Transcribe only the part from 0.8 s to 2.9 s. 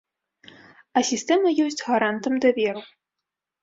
А сістэма ёсць гарантам даверу.